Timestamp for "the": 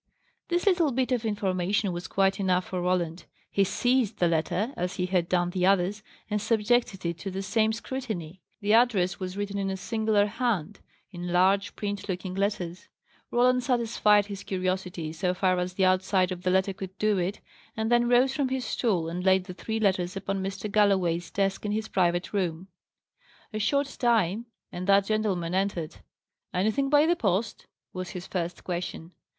4.17-4.27, 5.51-5.67, 7.29-7.43, 8.61-8.73, 15.75-15.85, 16.41-16.49, 19.43-19.53, 27.05-27.15